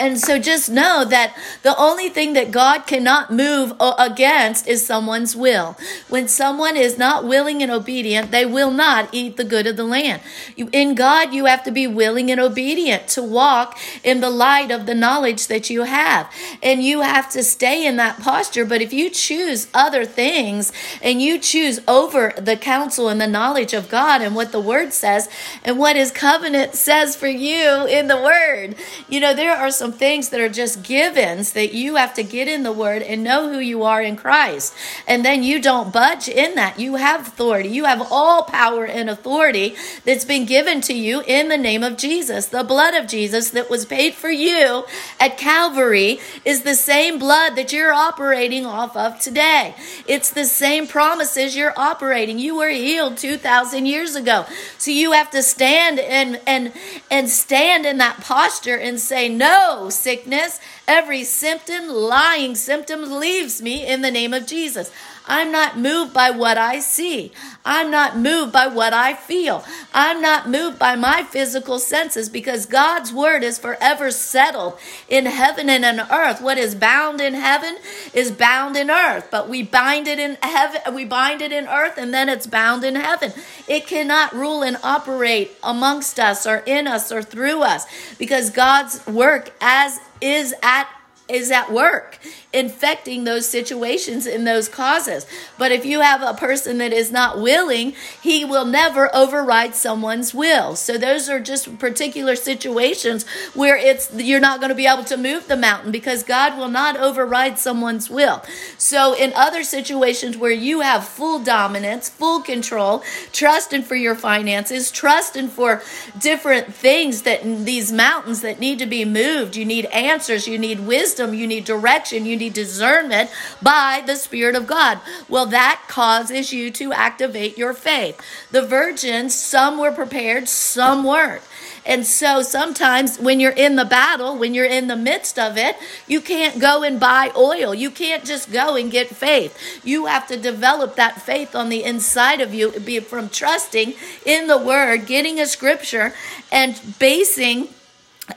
And 0.00 0.18
so 0.18 0.38
just 0.38 0.70
know 0.70 1.04
that 1.04 1.36
the 1.62 1.76
only 1.76 2.08
thing 2.08 2.32
that 2.32 2.50
God 2.50 2.86
cannot 2.86 3.30
move 3.30 3.74
against 3.78 4.66
is 4.66 4.84
someone's 4.84 5.36
will. 5.36 5.76
When 6.08 6.26
someone 6.26 6.74
is 6.74 6.96
not 6.96 7.26
willing 7.26 7.62
and 7.62 7.70
obedient, 7.70 8.30
they 8.30 8.46
will 8.46 8.70
not 8.70 9.10
eat 9.12 9.36
the 9.36 9.44
good 9.44 9.66
of 9.66 9.76
the 9.76 9.84
land. 9.84 10.22
In 10.56 10.94
God, 10.94 11.34
you 11.34 11.44
have 11.44 11.62
to 11.64 11.70
be 11.70 11.86
willing 11.86 12.30
and 12.30 12.40
obedient 12.40 13.08
to 13.08 13.22
walk 13.22 13.78
in 14.02 14.22
the 14.22 14.30
light 14.30 14.70
of 14.70 14.86
the 14.86 14.94
knowledge 14.94 15.48
that 15.48 15.68
you 15.68 15.82
have. 15.82 16.32
And 16.62 16.82
you 16.82 17.02
have 17.02 17.30
to 17.32 17.42
stay 17.42 17.86
in 17.86 17.96
that 17.96 18.20
posture. 18.20 18.64
But 18.64 18.80
if 18.80 18.94
you 18.94 19.10
choose 19.10 19.68
other 19.74 20.06
things 20.06 20.72
and 21.02 21.20
you 21.20 21.38
choose 21.38 21.78
over 21.86 22.32
the 22.38 22.56
counsel 22.56 23.10
and 23.10 23.20
the 23.20 23.26
knowledge 23.26 23.74
of 23.74 23.90
God 23.90 24.22
and 24.22 24.34
what 24.34 24.50
the 24.50 24.60
word 24.60 24.94
says 24.94 25.28
and 25.62 25.78
what 25.78 25.96
his 25.96 26.10
covenant 26.10 26.74
says 26.74 27.14
for 27.16 27.28
you 27.28 27.86
in 27.86 28.06
the 28.06 28.16
word, 28.16 28.76
you 29.06 29.20
know, 29.20 29.34
there 29.34 29.54
are 29.54 29.70
some 29.70 29.89
some 29.90 29.98
things 29.98 30.28
that 30.28 30.40
are 30.40 30.48
just 30.48 30.84
givens 30.84 31.52
that 31.52 31.74
you 31.74 31.96
have 31.96 32.14
to 32.14 32.22
get 32.22 32.46
in 32.46 32.62
the 32.62 32.72
word 32.72 33.02
and 33.02 33.24
know 33.24 33.52
who 33.52 33.58
you 33.58 33.82
are 33.82 34.00
in 34.00 34.14
Christ. 34.14 34.72
And 35.08 35.24
then 35.24 35.42
you 35.42 35.60
don't 35.60 35.92
budge 35.92 36.28
in 36.28 36.54
that. 36.54 36.78
You 36.78 36.94
have 36.94 37.26
authority. 37.26 37.70
You 37.70 37.86
have 37.86 38.06
all 38.10 38.44
power 38.44 38.84
and 38.84 39.10
authority 39.10 39.74
that's 40.04 40.24
been 40.24 40.46
given 40.46 40.80
to 40.82 40.94
you 40.94 41.22
in 41.26 41.48
the 41.48 41.56
name 41.56 41.82
of 41.82 41.96
Jesus. 41.96 42.46
The 42.46 42.62
blood 42.62 42.94
of 42.94 43.08
Jesus 43.08 43.50
that 43.50 43.68
was 43.68 43.84
paid 43.84 44.14
for 44.14 44.30
you 44.30 44.84
at 45.18 45.36
Calvary 45.36 46.20
is 46.44 46.62
the 46.62 46.76
same 46.76 47.18
blood 47.18 47.56
that 47.56 47.72
you're 47.72 47.92
operating 47.92 48.66
off 48.66 48.96
of 48.96 49.18
today. 49.18 49.74
It's 50.06 50.30
the 50.30 50.44
same 50.44 50.86
promises 50.86 51.56
you're 51.56 51.74
operating. 51.76 52.38
You 52.38 52.56
were 52.56 52.68
healed 52.68 53.16
2000 53.16 53.86
years 53.86 54.14
ago. 54.14 54.46
So 54.78 54.92
you 54.92 55.12
have 55.12 55.30
to 55.32 55.42
stand 55.42 55.98
and 55.98 56.40
and 56.46 56.72
and 57.10 57.28
stand 57.28 57.86
in 57.86 57.98
that 57.98 58.20
posture 58.20 58.76
and 58.76 59.00
say 59.00 59.28
no 59.28 59.79
sickness. 59.88 60.60
Every 60.86 61.24
symptom 61.24 61.88
lying 61.88 62.54
symptom 62.56 63.18
leaves 63.18 63.62
me 63.62 63.86
in 63.86 64.02
the 64.02 64.10
name 64.10 64.34
of 64.34 64.46
Jesus 64.46 64.90
I'm 65.26 65.52
not 65.52 65.78
moved 65.78 66.12
by 66.12 66.30
what 66.30 66.58
I 66.58 66.80
see. 66.80 67.32
I'm 67.64 67.90
not 67.90 68.16
moved 68.16 68.52
by 68.52 68.66
what 68.66 68.92
I 68.92 69.14
feel. 69.14 69.64
I'm 69.92 70.20
not 70.22 70.48
moved 70.48 70.78
by 70.78 70.96
my 70.96 71.22
physical 71.22 71.78
senses 71.78 72.28
because 72.28 72.66
God's 72.66 73.12
word 73.12 73.42
is 73.42 73.58
forever 73.58 74.10
settled 74.10 74.78
in 75.08 75.26
heaven 75.26 75.68
and 75.68 75.84
in 75.84 76.00
earth. 76.00 76.40
What 76.40 76.58
is 76.58 76.74
bound 76.74 77.20
in 77.20 77.34
heaven 77.34 77.76
is 78.14 78.30
bound 78.30 78.76
in 78.76 78.90
earth, 78.90 79.28
but 79.30 79.48
we 79.48 79.62
bind 79.62 80.08
it 80.08 80.18
in 80.18 80.38
heaven, 80.42 80.94
we 80.94 81.04
bind 81.04 81.42
it 81.42 81.52
in 81.52 81.66
earth 81.66 81.98
and 81.98 82.14
then 82.14 82.28
it's 82.28 82.46
bound 82.46 82.82
in 82.82 82.94
heaven. 82.94 83.32
It 83.68 83.86
cannot 83.86 84.34
rule 84.34 84.62
and 84.62 84.78
operate 84.82 85.52
amongst 85.62 86.18
us 86.18 86.46
or 86.46 86.58
in 86.66 86.86
us 86.86 87.12
or 87.12 87.22
through 87.22 87.62
us 87.62 87.86
because 88.18 88.50
God's 88.50 89.06
work 89.06 89.52
as 89.60 90.00
is 90.20 90.54
at 90.62 90.88
is 91.30 91.50
at 91.50 91.72
work 91.72 92.18
infecting 92.52 93.24
those 93.24 93.48
situations 93.48 94.26
and 94.26 94.46
those 94.46 94.68
causes. 94.68 95.26
But 95.56 95.70
if 95.70 95.84
you 95.84 96.00
have 96.00 96.22
a 96.22 96.34
person 96.34 96.78
that 96.78 96.92
is 96.92 97.12
not 97.12 97.40
willing, 97.40 97.94
he 98.20 98.44
will 98.44 98.64
never 98.64 99.14
override 99.14 99.74
someone's 99.74 100.34
will. 100.34 100.74
So 100.74 100.98
those 100.98 101.28
are 101.28 101.38
just 101.38 101.78
particular 101.78 102.34
situations 102.34 103.24
where 103.54 103.76
it's 103.76 104.12
you're 104.14 104.40
not 104.40 104.60
going 104.60 104.70
to 104.70 104.74
be 104.74 104.86
able 104.86 105.04
to 105.04 105.16
move 105.16 105.46
the 105.46 105.56
mountain 105.56 105.92
because 105.92 106.22
God 106.24 106.58
will 106.58 106.68
not 106.68 106.96
override 106.96 107.58
someone's 107.58 108.10
will. 108.10 108.42
So 108.78 109.14
in 109.14 109.32
other 109.34 109.62
situations 109.62 110.36
where 110.36 110.50
you 110.50 110.80
have 110.80 111.06
full 111.06 111.38
dominance, 111.38 112.08
full 112.08 112.40
control, 112.40 113.04
trusting 113.32 113.82
for 113.82 113.94
your 113.94 114.16
finances, 114.16 114.90
trusting 114.90 115.48
for 115.48 115.82
different 116.18 116.74
things 116.74 117.22
that 117.22 117.42
these 117.42 117.92
mountains 117.92 118.40
that 118.40 118.58
need 118.58 118.78
to 118.80 118.86
be 118.86 119.04
moved, 119.04 119.54
you 119.54 119.64
need 119.64 119.84
answers, 119.86 120.48
you 120.48 120.58
need 120.58 120.80
wisdom, 120.80 121.19
you 121.28 121.46
need 121.46 121.64
direction, 121.64 122.26
you 122.26 122.36
need 122.36 122.54
discernment 122.54 123.30
by 123.62 124.02
the 124.04 124.16
Spirit 124.16 124.56
of 124.56 124.66
God. 124.66 125.00
Well, 125.28 125.46
that 125.46 125.84
causes 125.88 126.52
you 126.52 126.70
to 126.72 126.92
activate 126.92 127.56
your 127.56 127.74
faith. 127.74 128.20
The 128.50 128.62
virgins, 128.62 129.34
some 129.34 129.78
were 129.78 129.92
prepared, 129.92 130.48
some 130.48 131.04
weren't. 131.04 131.42
And 131.86 132.06
so 132.06 132.42
sometimes 132.42 133.18
when 133.18 133.40
you're 133.40 133.52
in 133.52 133.76
the 133.76 133.84
battle, 133.84 134.36
when 134.36 134.54
you're 134.54 134.66
in 134.66 134.88
the 134.88 134.96
midst 134.96 135.38
of 135.38 135.56
it, 135.56 135.76
you 136.06 136.20
can't 136.20 136.60
go 136.60 136.82
and 136.82 137.00
buy 137.00 137.32
oil. 137.36 137.74
You 137.74 137.90
can't 137.90 138.24
just 138.24 138.52
go 138.52 138.76
and 138.76 138.90
get 138.90 139.08
faith. 139.08 139.56
You 139.84 140.06
have 140.06 140.26
to 140.28 140.36
develop 140.36 140.96
that 140.96 141.22
faith 141.22 141.54
on 141.54 141.68
the 141.68 141.82
inside 141.82 142.40
of 142.40 142.52
you, 142.52 142.70
be 142.80 143.00
from 143.00 143.28
trusting 143.28 143.94
in 144.26 144.46
the 144.46 144.58
word, 144.58 145.06
getting 145.06 145.40
a 145.40 145.46
scripture, 145.46 146.12
and 146.52 146.78
basing 146.98 147.68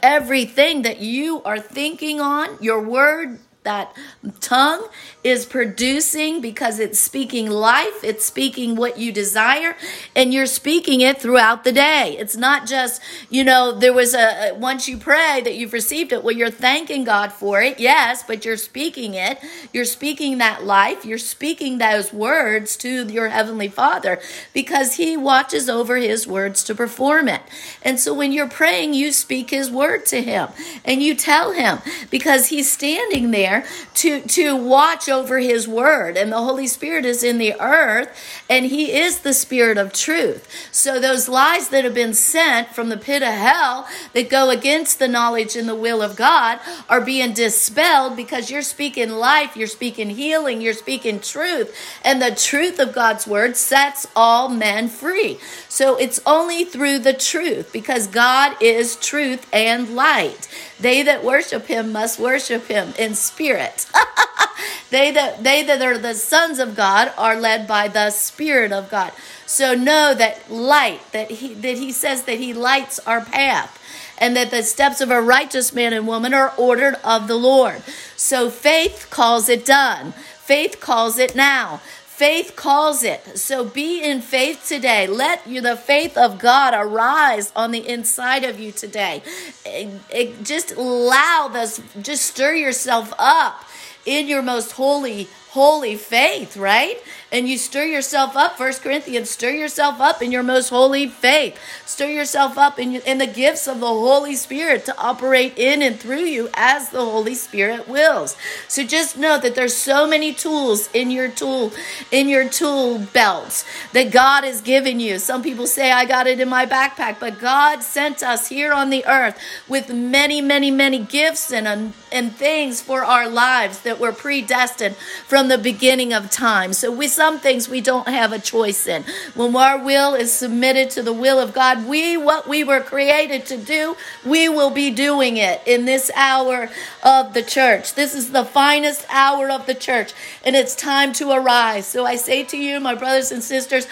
everything 0.02 0.84
that 0.84 1.00
you 1.00 1.44
are 1.44 1.60
thinking 1.60 2.20
on, 2.20 2.58
your 2.62 2.82
word, 2.82 3.40
that 3.64 3.96
tongue 4.42 4.88
is 5.24 5.46
producing 5.46 6.42
because 6.42 6.80
it's 6.80 7.00
speaking 7.00 7.50
life, 7.50 8.04
it's 8.04 8.26
speaking 8.26 8.76
what 8.76 8.98
you 8.98 9.12
desire, 9.12 9.76
and 10.16 10.34
you're 10.34 10.46
speaking 10.46 11.02
it 11.02 11.20
throughout 11.22 11.64
the 11.64 11.72
day. 11.72 12.16
It's 12.20 12.36
not 12.36 12.68
just, 12.68 13.02
you 13.30 13.44
know, 13.44 13.72
there 13.72 13.94
was 13.94 14.14
a, 14.14 14.54
once 14.54 14.88
you 14.90 14.98
pray 14.98 15.42
that 15.44 15.56
you've 15.56 15.74
received 15.74 16.12
it, 16.12 16.24
well, 16.24 16.36
you're 16.36 16.50
thanking 16.52 17.04
God 17.06 17.32
for 17.32 17.62
it, 17.62 17.80
yes, 17.80 18.24
but 18.24 18.44
you're 18.44 18.58
speaking 18.58 19.14
it. 19.14 19.40
You're 19.72 19.86
speaking 19.86 20.40
that 20.40 20.66
life, 20.66 21.06
you're 21.06 21.18
speaking 21.18 21.78
those 21.78 22.12
words 22.12 22.76
to 22.78 23.08
your 23.08 23.30
Heavenly 23.30 23.70
Father 23.70 24.20
because 24.54 24.96
He 24.96 25.16
watches 25.16 25.70
over 25.70 25.98
His 25.98 26.28
words 26.28 26.64
to 26.66 26.76
perform 26.76 27.30
it. 27.30 27.42
And 27.82 28.00
so 28.00 28.14
when 28.14 28.34
you're 28.34 28.50
praying, 28.50 28.94
you 28.94 29.12
speak 29.14 29.52
His 29.52 29.72
word 29.72 30.06
to 30.08 30.22
Him 30.22 30.50
and 30.84 31.02
you 31.02 31.16
tell 31.16 31.54
Him 31.54 31.80
because 32.10 32.48
He's 32.48 32.70
standing 32.72 33.32
there 33.32 33.53
to, 33.96 34.22
to 34.22 34.56
watch 34.56 35.08
over 35.08 35.40
his 35.40 35.68
word. 35.68 36.18
And 36.18 36.32
the 36.32 36.38
Holy 36.38 36.68
Spirit 36.68 37.06
is 37.06 37.24
in 37.24 37.38
the 37.38 37.54
earth, 37.60 38.10
and 38.50 38.66
he 38.66 38.92
is 38.92 39.20
the 39.20 39.34
spirit 39.34 39.78
of 39.78 39.94
truth. 39.94 40.48
So 40.72 41.00
those 41.00 41.30
lies 41.30 41.70
that 41.70 41.84
have 41.84 41.94
been 41.94 42.14
sent 42.14 42.70
from 42.70 42.90
the 42.90 42.98
pit 42.98 43.22
of 43.22 43.34
hell 43.34 43.88
that 44.14 44.30
go 44.30 44.50
against 44.50 45.00
the 45.00 45.08
knowledge 45.08 45.56
and 45.56 45.68
the 45.68 45.76
will 45.76 46.02
of 46.02 46.16
God 46.16 46.60
are 46.90 47.02
being 47.02 47.34
dispelled 47.34 48.16
because 48.16 48.50
you're 48.50 48.62
speaking 48.62 49.10
life, 49.10 49.56
you're 49.56 49.68
speaking 49.68 50.10
healing, 50.12 50.62
you're 50.62 50.74
speaking 50.74 51.20
truth. 51.20 51.76
And 52.04 52.22
the 52.22 52.36
truth 52.36 52.80
of 52.80 52.94
God's 52.94 53.28
word 53.28 53.56
sets 53.56 54.08
all 54.16 54.50
men 54.50 54.88
free. 54.88 55.40
So 55.70 55.98
it's 55.98 56.20
only 56.26 56.66
through 56.66 57.00
the 57.00 57.14
truth 57.14 57.72
because 57.74 58.08
God 58.08 58.56
is 58.62 58.96
truth 58.96 59.48
and 59.52 59.96
light. 59.96 60.48
They 60.80 61.04
that 61.04 61.24
worship 61.24 61.68
him 61.68 61.92
must 61.92 62.20
worship 62.20 62.68
him 62.68 62.94
in 62.98 63.16
spirit. 63.16 63.43
they 64.90 65.12
that 65.12 65.44
they 65.44 65.64
that 65.64 65.82
are 65.82 65.98
the 65.98 66.14
sons 66.14 66.60
of 66.60 66.76
God 66.76 67.12
are 67.18 67.36
led 67.36 67.68
by 67.68 67.88
the 67.88 68.10
spirit 68.10 68.72
of 68.72 68.90
God. 68.90 69.12
So 69.46 69.74
know 69.74 70.14
that 70.14 70.52
light 70.52 71.02
that 71.12 71.30
he 71.32 71.54
that 71.56 71.78
he 71.78 71.92
says 71.92 72.24
that 72.24 72.40
he 72.40 72.54
lights 72.54 73.00
our 73.00 73.22
path 73.22 73.80
and 74.18 74.36
that 74.36 74.52
the 74.52 74.64
steps 74.64 75.02
of 75.02 75.12
a 75.12 75.22
righteous 75.22 75.74
man 75.74 75.94
and 75.94 76.08
woman 76.08 76.34
are 76.34 76.54
ordered 76.58 76.96
of 77.04 77.28
the 77.28 77.36
Lord. 77.36 77.82
So 78.16 78.50
faith 78.50 79.08
calls 79.10 79.50
it 79.50 79.66
done. 79.66 80.14
Faith 80.14 80.80
calls 80.80 81.18
it 81.18 81.36
now. 81.36 81.82
Faith 82.14 82.56
calls 82.56 83.04
it. 83.04 83.40
So 83.40 83.66
be 83.66 84.04
in 84.04 84.22
faith 84.22 84.68
today. 84.68 85.08
Let 85.08 85.48
you, 85.48 85.62
the 85.62 85.76
faith 85.76 86.16
of 86.16 86.38
God 86.38 86.76
arise 86.76 87.52
on 87.56 87.72
the 87.72 87.90
inside 87.90 88.44
of 88.44 88.60
you 88.60 88.72
today. 88.72 89.24
It, 89.66 90.44
just 90.44 90.74
allow 90.74 91.50
this, 91.52 91.82
just 92.00 92.28
stir 92.28 92.54
yourself 92.54 93.12
up 93.18 93.66
in 94.06 94.28
your 94.28 94.44
most 94.44 94.74
holy, 94.74 95.28
holy 95.50 95.96
faith, 95.96 96.56
right? 96.56 97.02
And 97.34 97.50
you 97.50 97.58
stir 97.58 97.86
yourself 97.86 98.38
up. 98.38 98.58
First 98.58 98.84
Corinthians, 98.84 99.32
stir 99.32 99.50
yourself 99.50 100.00
up 100.00 100.22
in 100.22 100.32
your 100.32 100.44
most 100.44 100.70
holy 100.70 101.08
faith. 101.08 101.60
Stir 101.84 102.10
yourself 102.10 102.60
up 102.60 102.78
in, 102.78 102.98
in 102.98 103.18
the 103.18 103.26
gifts 103.26 103.68
of 103.68 103.80
the 103.80 103.88
Holy 103.88 104.36
Spirit 104.36 104.86
to 104.86 104.98
operate 105.00 105.58
in 105.58 105.82
and 105.82 106.00
through 106.00 106.26
you 106.26 106.50
as 106.54 106.92
the 106.92 107.04
Holy 107.04 107.34
Spirit 107.34 107.88
wills. 107.88 108.38
So 108.68 108.84
just 108.84 109.18
know 109.18 109.40
that 109.40 109.56
there's 109.56 109.76
so 109.76 110.08
many 110.08 110.32
tools 110.32 110.90
in 110.94 111.10
your 111.10 111.28
tool 111.28 111.72
in 112.12 112.30
your 112.30 112.48
tool 112.48 113.00
belts 113.00 113.66
that 113.94 114.12
God 114.12 114.44
has 114.44 114.62
given 114.62 115.00
you. 115.00 115.18
Some 115.18 115.42
people 115.42 115.66
say 115.66 115.92
I 115.92 116.06
got 116.06 116.28
it 116.28 116.40
in 116.40 116.48
my 116.48 116.68
backpack, 116.68 117.20
but 117.20 117.40
God 117.40 117.82
sent 117.82 118.22
us 118.22 118.50
here 118.50 118.72
on 118.72 118.92
the 118.92 119.04
earth 119.08 119.40
with 119.68 119.92
many, 119.92 120.40
many, 120.40 120.70
many 120.70 121.00
gifts 121.00 121.52
and 121.52 121.68
um, 121.68 121.94
and 122.12 122.36
things 122.36 122.80
for 122.80 123.04
our 123.04 123.28
lives 123.28 123.82
that 123.82 124.00
were 124.00 124.12
predestined 124.12 124.96
from 125.26 125.48
the 125.48 125.58
beginning 125.58 126.14
of 126.14 126.30
time. 126.30 126.74
So 126.74 126.92
we 126.92 127.08
some 127.24 127.40
things 127.40 127.70
we 127.70 127.80
don't 127.80 128.10
have 128.10 128.34
a 128.34 128.38
choice 128.38 128.86
in. 128.86 129.02
When 129.34 129.56
our 129.56 129.82
will 129.82 130.14
is 130.14 130.30
submitted 130.30 130.90
to 130.90 131.02
the 131.02 131.14
will 131.14 131.40
of 131.40 131.54
God, 131.54 131.88
we, 131.88 132.18
what 132.18 132.50
we 132.50 132.66
were 132.66 132.82
created 132.82 133.46
to 133.46 133.56
do, 133.56 133.96
we 134.26 134.50
will 134.50 134.72
be 134.72 134.92
doing 134.92 135.38
it 135.38 135.62
in 135.66 135.86
this 135.86 136.12
hour 136.18 136.70
of 137.02 137.34
the 137.34 137.42
church. 137.42 137.94
This 137.94 138.14
is 138.14 138.34
the 138.34 138.44
finest 138.44 139.06
hour 139.10 139.50
of 139.50 139.68
the 139.68 139.74
church, 139.74 140.12
and 140.44 140.54
it's 140.54 140.76
time 140.76 141.14
to 141.14 141.32
arise. 141.32 141.88
So 141.88 142.06
I 142.06 142.18
say 142.18 142.44
to 142.44 142.58
you, 142.58 142.82
my 142.82 142.94
brothers 142.94 143.32
and 143.32 143.42
sisters, 143.42 143.88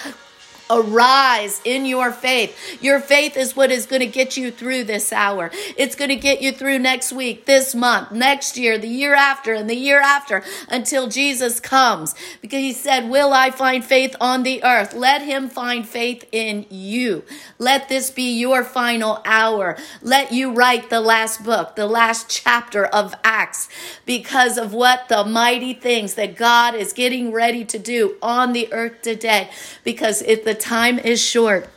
Arise 0.71 1.61
in 1.65 1.85
your 1.85 2.11
faith. 2.11 2.81
Your 2.81 3.01
faith 3.01 3.35
is 3.35 3.55
what 3.55 3.71
is 3.71 3.85
going 3.85 3.99
to 3.99 4.07
get 4.07 4.37
you 4.37 4.51
through 4.51 4.85
this 4.85 5.11
hour. 5.11 5.51
It's 5.77 5.95
going 5.95 6.09
to 6.09 6.15
get 6.15 6.41
you 6.41 6.53
through 6.53 6.79
next 6.79 7.11
week, 7.11 7.45
this 7.45 7.75
month, 7.75 8.11
next 8.11 8.57
year, 8.57 8.77
the 8.77 8.87
year 8.87 9.13
after, 9.13 9.53
and 9.53 9.69
the 9.69 9.75
year 9.75 9.99
after 9.99 10.43
until 10.69 11.09
Jesus 11.09 11.59
comes. 11.59 12.15
Because 12.41 12.59
he 12.59 12.73
said, 12.73 13.09
Will 13.09 13.33
I 13.33 13.51
find 13.51 13.83
faith 13.83 14.15
on 14.21 14.43
the 14.43 14.63
earth? 14.63 14.93
Let 14.93 15.21
him 15.21 15.49
find 15.49 15.85
faith 15.87 16.25
in 16.31 16.65
you. 16.69 17.23
Let 17.59 17.89
this 17.89 18.09
be 18.09 18.39
your 18.39 18.63
final 18.63 19.21
hour. 19.25 19.77
Let 20.01 20.31
you 20.31 20.53
write 20.53 20.89
the 20.89 21.01
last 21.01 21.43
book, 21.43 21.75
the 21.75 21.87
last 21.87 22.29
chapter 22.29 22.85
of 22.85 23.13
Acts 23.23 23.67
because 24.05 24.57
of 24.57 24.73
what 24.73 25.09
the 25.09 25.23
mighty 25.23 25.73
things 25.73 26.15
that 26.15 26.35
God 26.35 26.75
is 26.75 26.93
getting 26.93 27.31
ready 27.31 27.65
to 27.65 27.79
do 27.79 28.15
on 28.21 28.53
the 28.53 28.71
earth 28.71 29.01
today. 29.01 29.49
Because 29.83 30.21
if 30.21 30.43
the 30.43 30.53
time 30.61 30.99
is 30.99 31.21
short. 31.21 31.67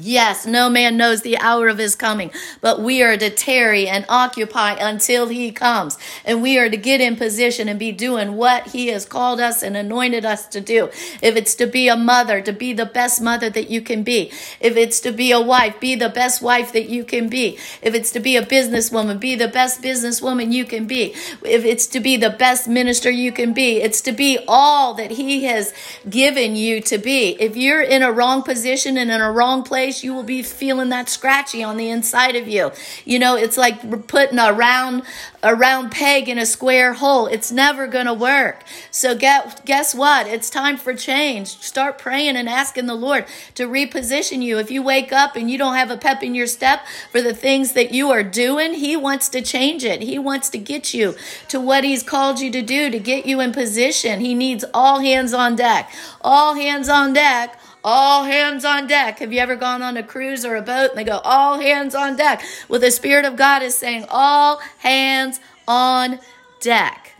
Yes, 0.00 0.46
no 0.46 0.70
man 0.70 0.96
knows 0.96 1.22
the 1.22 1.38
hour 1.38 1.66
of 1.66 1.78
his 1.78 1.96
coming, 1.96 2.30
but 2.60 2.80
we 2.80 3.02
are 3.02 3.16
to 3.16 3.30
tarry 3.30 3.88
and 3.88 4.04
occupy 4.08 4.74
until 4.74 5.26
he 5.26 5.50
comes. 5.50 5.98
And 6.24 6.40
we 6.40 6.56
are 6.58 6.70
to 6.70 6.76
get 6.76 7.00
in 7.00 7.16
position 7.16 7.68
and 7.68 7.80
be 7.80 7.90
doing 7.90 8.36
what 8.36 8.68
he 8.68 8.88
has 8.88 9.04
called 9.04 9.40
us 9.40 9.62
and 9.62 9.76
anointed 9.76 10.24
us 10.24 10.46
to 10.48 10.60
do. 10.60 10.86
If 11.20 11.34
it's 11.34 11.56
to 11.56 11.66
be 11.66 11.88
a 11.88 11.96
mother, 11.96 12.40
to 12.42 12.52
be 12.52 12.72
the 12.72 12.86
best 12.86 13.20
mother 13.20 13.50
that 13.50 13.70
you 13.70 13.80
can 13.80 14.04
be. 14.04 14.30
If 14.60 14.76
it's 14.76 15.00
to 15.00 15.10
be 15.10 15.32
a 15.32 15.40
wife, 15.40 15.80
be 15.80 15.96
the 15.96 16.08
best 16.08 16.42
wife 16.42 16.72
that 16.72 16.88
you 16.88 17.02
can 17.02 17.28
be. 17.28 17.58
If 17.82 17.94
it's 17.94 18.12
to 18.12 18.20
be 18.20 18.36
a 18.36 18.46
businesswoman, 18.46 19.18
be 19.18 19.34
the 19.34 19.48
best 19.48 19.82
businesswoman 19.82 20.52
you 20.52 20.64
can 20.64 20.86
be. 20.86 21.14
If 21.42 21.64
it's 21.64 21.88
to 21.88 22.00
be 22.00 22.16
the 22.16 22.30
best 22.30 22.68
minister 22.68 23.10
you 23.10 23.32
can 23.32 23.52
be, 23.52 23.78
it's 23.82 24.00
to 24.02 24.12
be 24.12 24.38
all 24.46 24.94
that 24.94 25.12
he 25.12 25.44
has 25.44 25.72
given 26.08 26.54
you 26.54 26.80
to 26.82 26.98
be. 26.98 27.30
If 27.40 27.56
you're 27.56 27.82
in 27.82 28.02
a 28.02 28.12
wrong 28.12 28.42
position 28.42 28.96
and 28.96 29.10
in 29.10 29.20
a 29.20 29.32
wrong 29.32 29.64
place, 29.64 29.87
place, 29.88 30.04
you 30.04 30.14
will 30.14 30.22
be 30.22 30.42
feeling 30.42 30.90
that 30.90 31.08
scratchy 31.08 31.62
on 31.62 31.76
the 31.76 31.88
inside 31.88 32.36
of 32.36 32.46
you. 32.46 32.70
You 33.04 33.18
know, 33.18 33.36
it's 33.36 33.56
like 33.56 34.06
putting 34.06 34.38
a 34.38 34.52
round 34.52 35.02
a 35.42 35.54
round 35.54 35.92
peg 35.92 36.28
in 36.28 36.36
a 36.36 36.44
square 36.44 36.94
hole. 36.94 37.26
It's 37.26 37.52
never 37.52 37.86
going 37.86 38.06
to 38.06 38.14
work. 38.14 38.64
So 38.90 39.16
get, 39.16 39.64
guess 39.64 39.94
what? 39.94 40.26
It's 40.26 40.50
time 40.50 40.76
for 40.76 40.94
change. 40.94 41.60
Start 41.60 41.96
praying 41.96 42.36
and 42.36 42.48
asking 42.48 42.86
the 42.86 42.96
Lord 42.96 43.24
to 43.54 43.68
reposition 43.68 44.42
you. 44.42 44.58
If 44.58 44.70
you 44.70 44.82
wake 44.82 45.12
up 45.12 45.36
and 45.36 45.48
you 45.48 45.56
don't 45.56 45.76
have 45.76 45.92
a 45.92 45.96
pep 45.96 46.24
in 46.24 46.34
your 46.34 46.48
step 46.48 46.80
for 47.12 47.22
the 47.22 47.34
things 47.34 47.72
that 47.74 47.92
you 47.92 48.10
are 48.10 48.24
doing, 48.24 48.74
he 48.74 48.96
wants 48.96 49.28
to 49.28 49.40
change 49.40 49.84
it. 49.84 50.02
He 50.02 50.18
wants 50.18 50.48
to 50.50 50.58
get 50.58 50.92
you 50.92 51.14
to 51.46 51.60
what 51.60 51.84
he's 51.84 52.02
called 52.02 52.40
you 52.40 52.50
to 52.50 52.60
do 52.60 52.90
to 52.90 52.98
get 52.98 53.24
you 53.24 53.40
in 53.40 53.52
position. 53.52 54.18
He 54.20 54.34
needs 54.34 54.64
all 54.74 54.98
hands 54.98 55.32
on 55.32 55.54
deck. 55.54 55.92
All 56.20 56.54
hands 56.54 56.88
on 56.88 57.12
deck 57.12 57.60
all 57.88 58.24
hands 58.24 58.66
on 58.66 58.86
deck. 58.86 59.18
Have 59.20 59.32
you 59.32 59.40
ever 59.40 59.56
gone 59.56 59.80
on 59.80 59.96
a 59.96 60.02
cruise 60.02 60.44
or 60.44 60.56
a 60.56 60.62
boat 60.62 60.90
and 60.90 60.98
they 60.98 61.04
go, 61.04 61.20
all 61.24 61.58
hands 61.58 61.94
on 61.94 62.16
deck? 62.16 62.42
Well, 62.68 62.80
the 62.80 62.90
Spirit 62.90 63.24
of 63.24 63.34
God 63.34 63.62
is 63.62 63.74
saying, 63.74 64.04
all 64.10 64.60
hands 64.80 65.40
on 65.66 66.18
deck. 66.60 67.14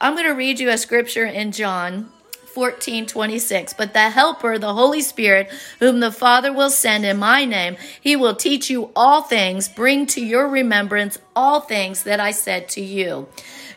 I'm 0.00 0.14
going 0.14 0.26
to 0.26 0.32
read 0.32 0.58
you 0.58 0.70
a 0.70 0.76
scripture 0.76 1.24
in 1.24 1.52
John 1.52 2.10
14 2.52 3.06
26. 3.06 3.74
But 3.74 3.92
the 3.92 4.10
Helper, 4.10 4.58
the 4.58 4.74
Holy 4.74 5.02
Spirit, 5.02 5.52
whom 5.78 6.00
the 6.00 6.10
Father 6.10 6.52
will 6.52 6.70
send 6.70 7.04
in 7.04 7.18
my 7.18 7.44
name, 7.44 7.76
he 8.00 8.16
will 8.16 8.34
teach 8.34 8.68
you 8.68 8.90
all 8.96 9.22
things, 9.22 9.68
bring 9.68 10.04
to 10.06 10.20
your 10.20 10.48
remembrance 10.48 11.20
all 11.36 11.60
things 11.60 12.02
that 12.02 12.18
I 12.18 12.32
said 12.32 12.68
to 12.70 12.80
you. 12.80 13.28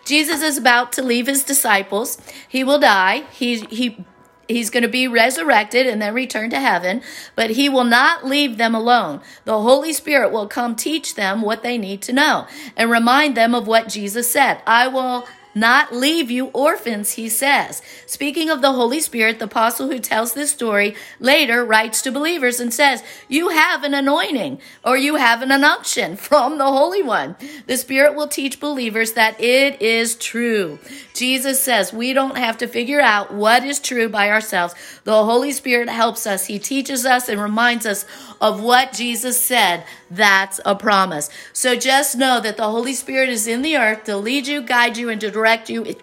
Jesus 0.05 0.41
is 0.41 0.57
about 0.57 0.91
to 0.93 1.03
leave 1.03 1.27
his 1.27 1.43
disciples. 1.43 2.17
He 2.49 2.63
will 2.63 2.79
die. 2.79 3.25
He, 3.31 3.59
he 3.69 4.03
He's 4.51 4.69
going 4.69 4.83
to 4.83 4.89
be 4.89 5.07
resurrected 5.07 5.87
and 5.87 6.01
then 6.01 6.13
return 6.13 6.49
to 6.51 6.59
heaven, 6.59 7.01
but 7.35 7.51
he 7.51 7.69
will 7.69 7.83
not 7.83 8.25
leave 8.25 8.57
them 8.57 8.75
alone. 8.75 9.21
The 9.45 9.61
Holy 9.61 9.93
Spirit 9.93 10.31
will 10.31 10.47
come 10.47 10.75
teach 10.75 11.15
them 11.15 11.41
what 11.41 11.63
they 11.63 11.77
need 11.77 12.01
to 12.03 12.13
know 12.13 12.47
and 12.77 12.89
remind 12.89 13.35
them 13.35 13.55
of 13.55 13.67
what 13.67 13.89
Jesus 13.89 14.31
said. 14.31 14.61
I 14.65 14.87
will 14.87 15.27
not 15.53 15.93
leave 15.93 16.31
you 16.31 16.47
orphans, 16.47 17.13
he 17.13 17.29
says. 17.29 17.81
Speaking 18.05 18.49
of 18.49 18.61
the 18.61 18.73
Holy 18.73 18.99
Spirit, 18.99 19.39
the 19.39 19.45
apostle 19.45 19.89
who 19.89 19.99
tells 19.99 20.33
this 20.33 20.51
story 20.51 20.95
later 21.19 21.65
writes 21.65 22.01
to 22.03 22.11
believers 22.11 22.59
and 22.59 22.73
says, 22.73 23.03
You 23.27 23.49
have 23.49 23.83
an 23.83 23.93
anointing 23.93 24.59
or 24.83 24.97
you 24.97 25.15
have 25.15 25.41
an 25.41 25.51
unction 25.51 26.15
from 26.15 26.57
the 26.57 26.65
Holy 26.65 27.03
One. 27.03 27.35
The 27.67 27.77
Spirit 27.77 28.15
will 28.15 28.27
teach 28.27 28.59
believers 28.59 29.13
that 29.13 29.39
it 29.41 29.81
is 29.81 30.15
true. 30.15 30.79
Jesus 31.13 31.61
says 31.61 31.93
we 31.93 32.13
don't 32.13 32.37
have 32.37 32.57
to 32.59 32.67
figure 32.67 33.01
out 33.01 33.33
what 33.33 33.63
is 33.63 33.79
true 33.79 34.09
by 34.09 34.29
ourselves. 34.29 34.73
The 35.03 35.25
Holy 35.25 35.51
Spirit 35.51 35.89
helps 35.89 36.27
us. 36.27 36.45
He 36.45 36.59
teaches 36.59 37.05
us 37.05 37.27
and 37.27 37.41
reminds 37.41 37.85
us 37.85 38.05
of 38.39 38.61
what 38.61 38.93
Jesus 38.93 39.39
said. 39.39 39.83
That's 40.09 40.59
a 40.65 40.75
promise. 40.75 41.29
So 41.53 41.75
just 41.75 42.15
know 42.15 42.39
that 42.39 42.57
the 42.57 42.69
Holy 42.69 42.93
Spirit 42.93 43.29
is 43.29 43.47
in 43.47 43.61
the 43.63 43.77
earth 43.77 44.03
to 44.05 44.17
lead 44.17 44.47
you, 44.47 44.61
guide 44.61 44.97
you, 44.97 45.09
and 45.09 45.19
to 45.21 45.31
direct 45.31 45.69
you 45.69 45.95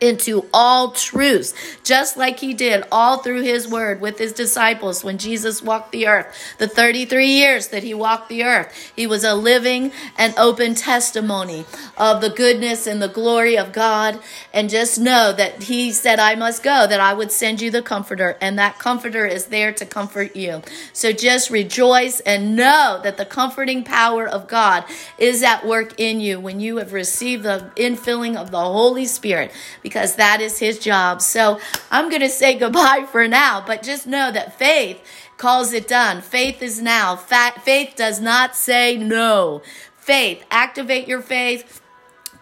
into 0.00 0.46
all 0.52 0.92
truths, 0.92 1.54
just 1.84 2.16
like 2.16 2.40
he 2.40 2.54
did 2.54 2.84
all 2.90 3.18
through 3.18 3.42
his 3.42 3.68
word 3.68 4.00
with 4.00 4.18
his 4.18 4.32
disciples 4.32 5.04
when 5.04 5.18
Jesus 5.18 5.62
walked 5.62 5.92
the 5.92 6.06
earth. 6.06 6.54
The 6.58 6.68
33 6.68 7.26
years 7.26 7.68
that 7.68 7.82
he 7.82 7.92
walked 7.92 8.28
the 8.28 8.44
earth, 8.44 8.92
he 8.96 9.06
was 9.06 9.24
a 9.24 9.34
living 9.34 9.92
and 10.16 10.34
open 10.38 10.74
testimony 10.74 11.64
of 11.96 12.20
the 12.20 12.30
goodness 12.30 12.86
and 12.86 13.02
the 13.02 13.08
glory 13.08 13.58
of 13.58 13.72
God. 13.72 14.18
And 14.52 14.70
just 14.70 14.98
know 14.98 15.32
that 15.32 15.64
he 15.64 15.92
said, 15.92 16.18
I 16.18 16.34
must 16.34 16.62
go, 16.62 16.86
that 16.86 17.00
I 17.00 17.12
would 17.12 17.30
send 17.30 17.60
you 17.60 17.70
the 17.70 17.82
comforter, 17.82 18.36
and 18.40 18.58
that 18.58 18.78
comforter 18.78 19.26
is 19.26 19.46
there 19.46 19.72
to 19.72 19.86
comfort 19.86 20.34
you. 20.34 20.62
So 20.92 21.12
just 21.12 21.50
rejoice 21.50 22.20
and 22.20 22.56
know 22.56 23.00
that 23.02 23.16
the 23.16 23.24
comforting 23.24 23.84
power 23.84 24.26
of 24.26 24.48
God 24.48 24.84
is 25.18 25.42
at 25.42 25.66
work 25.66 25.98
in 25.98 26.20
you 26.20 26.40
when 26.40 26.60
you 26.60 26.78
have 26.78 26.92
received 26.92 27.42
the 27.42 27.70
infilling 27.76 28.36
of 28.36 28.50
the 28.50 28.60
Holy 28.60 29.04
Spirit 29.04 29.52
because 29.90 30.14
that 30.14 30.40
is 30.40 30.60
his 30.60 30.78
job. 30.78 31.20
So 31.20 31.58
I'm 31.90 32.08
going 32.10 32.22
to 32.22 32.28
say 32.28 32.56
goodbye 32.56 33.08
for 33.10 33.26
now, 33.26 33.60
but 33.66 33.82
just 33.82 34.06
know 34.06 34.30
that 34.30 34.56
faith 34.56 35.02
calls 35.36 35.72
it 35.72 35.88
done. 35.88 36.20
Faith 36.20 36.62
is 36.62 36.80
now. 36.80 37.16
Faith 37.16 37.94
does 37.96 38.20
not 38.20 38.54
say 38.54 38.96
no. 38.96 39.62
Faith, 39.96 40.44
activate 40.48 41.08
your 41.08 41.20
faith, 41.20 41.82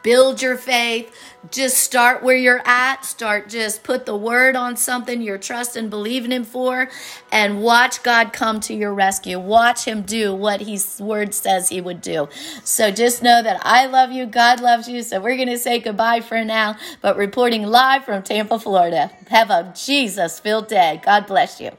build 0.02 0.40
your 0.42 0.56
faith 0.56 1.12
just 1.50 1.78
start 1.78 2.22
where 2.22 2.36
you're 2.36 2.62
at. 2.66 3.04
Start 3.04 3.48
just 3.48 3.82
put 3.82 4.06
the 4.06 4.16
word 4.16 4.56
on 4.56 4.76
something 4.76 5.22
you're 5.22 5.38
trusting, 5.38 5.88
believing 5.88 6.32
him 6.32 6.44
for, 6.44 6.90
and 7.30 7.62
watch 7.62 8.02
God 8.02 8.32
come 8.32 8.60
to 8.60 8.74
your 8.74 8.92
rescue. 8.92 9.38
Watch 9.38 9.84
him 9.84 10.02
do 10.02 10.34
what 10.34 10.60
his 10.60 11.00
word 11.00 11.34
says 11.34 11.68
he 11.68 11.80
would 11.80 12.00
do. 12.00 12.28
So 12.64 12.90
just 12.90 13.22
know 13.22 13.42
that 13.42 13.60
I 13.64 13.86
love 13.86 14.10
you, 14.10 14.26
God 14.26 14.60
loves 14.60 14.88
you. 14.88 15.02
So 15.02 15.20
we're 15.20 15.36
going 15.36 15.48
to 15.48 15.58
say 15.58 15.78
goodbye 15.78 16.20
for 16.20 16.44
now, 16.44 16.76
but 17.00 17.16
reporting 17.16 17.62
live 17.62 18.04
from 18.04 18.22
Tampa, 18.22 18.58
Florida. 18.58 19.10
Have 19.28 19.50
a 19.50 19.72
Jesus 19.76 20.40
filled 20.40 20.68
day. 20.68 21.00
God 21.04 21.26
bless 21.26 21.60
you. 21.60 21.70